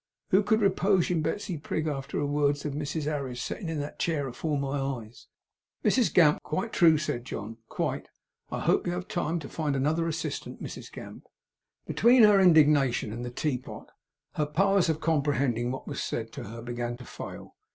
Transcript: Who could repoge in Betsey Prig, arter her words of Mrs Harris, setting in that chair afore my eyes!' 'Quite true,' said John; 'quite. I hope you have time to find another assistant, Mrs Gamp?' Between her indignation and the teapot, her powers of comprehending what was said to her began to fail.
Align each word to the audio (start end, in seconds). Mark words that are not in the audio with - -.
Who 0.31 0.41
could 0.41 0.61
repoge 0.61 1.11
in 1.11 1.21
Betsey 1.21 1.59
Prig, 1.59 1.87
arter 1.87 2.17
her 2.17 2.25
words 2.25 2.65
of 2.65 2.73
Mrs 2.73 3.03
Harris, 3.03 3.39
setting 3.39 3.69
in 3.69 3.79
that 3.81 3.99
chair 3.99 4.27
afore 4.27 4.57
my 4.57 4.79
eyes!' 5.03 5.27
'Quite 6.41 6.73
true,' 6.73 6.97
said 6.97 7.23
John; 7.23 7.57
'quite. 7.69 8.07
I 8.49 8.61
hope 8.61 8.87
you 8.87 8.93
have 8.93 9.07
time 9.07 9.37
to 9.41 9.47
find 9.47 9.75
another 9.75 10.07
assistant, 10.07 10.59
Mrs 10.59 10.91
Gamp?' 10.91 11.25
Between 11.85 12.23
her 12.23 12.39
indignation 12.41 13.13
and 13.13 13.23
the 13.23 13.29
teapot, 13.29 13.91
her 14.37 14.47
powers 14.47 14.89
of 14.89 15.01
comprehending 15.01 15.69
what 15.69 15.87
was 15.87 16.01
said 16.01 16.31
to 16.31 16.45
her 16.45 16.63
began 16.63 16.97
to 16.97 17.05
fail. 17.05 17.55